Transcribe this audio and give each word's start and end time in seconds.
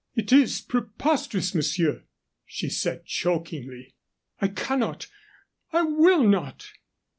"It 0.15 0.33
is 0.33 0.61
preposterous, 0.61 1.53
monsieur!" 1.53 2.05
she 2.43 2.69
said, 2.69 3.05
chokingly. 3.05 3.93
"I 4.39 4.47
cannot! 4.47 5.05
I 5.71 5.83
will 5.83 6.27
not!" 6.27 6.71